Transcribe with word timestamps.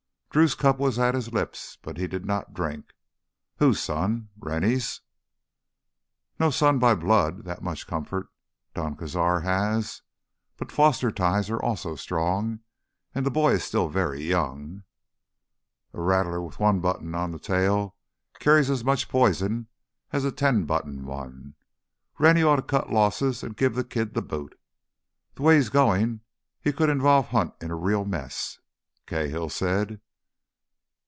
Drew's 0.33 0.55
cup 0.55 0.79
was 0.79 0.97
at 0.97 1.13
his 1.13 1.33
lips, 1.33 1.77
but 1.81 1.97
he 1.97 2.07
did 2.07 2.23
not 2.25 2.53
drink. 2.53 2.93
Whose 3.57 3.81
son? 3.81 4.29
Rennie's? 4.39 5.01
"No 6.39 6.49
son 6.51 6.79
by 6.79 6.95
blood, 6.95 7.43
that 7.43 7.61
much 7.61 7.85
comfort 7.85 8.29
Don 8.73 8.95
Cazar 8.95 9.43
has. 9.43 10.03
But 10.55 10.71
foster 10.71 11.11
ties 11.11 11.49
are 11.49 11.61
also 11.61 11.97
strong. 11.97 12.61
And 13.13 13.25
the 13.25 13.29
boy 13.29 13.51
is 13.51 13.65
still 13.65 13.89
very 13.89 14.23
young—" 14.23 14.83
"A 15.93 15.99
rattler 15.99 16.41
with 16.41 16.61
only 16.61 16.75
one 16.75 16.79
button 16.79 17.13
on 17.13 17.31
the 17.31 17.37
tail 17.37 17.97
carries 18.39 18.69
as 18.69 18.85
much 18.85 19.09
poison 19.09 19.67
as 20.13 20.23
a 20.23 20.31
ten 20.31 20.63
button 20.63 21.03
one. 21.05 21.55
Rennie 22.17 22.41
ought 22.43 22.55
to 22.55 22.61
cut 22.61 22.89
losses 22.89 23.43
and 23.43 23.57
give 23.57 23.75
that 23.75 23.89
kid 23.89 24.13
the 24.13 24.21
boot. 24.21 24.57
The 25.35 25.41
way 25.41 25.57
he's 25.57 25.67
going 25.67 26.21
he 26.61 26.71
could 26.71 26.87
involve 26.87 27.27
Hunt 27.27 27.53
in 27.59 27.69
a 27.69 27.75
real 27.75 28.05
mess," 28.05 28.59
Cahill 29.05 29.49
said. 29.49 29.99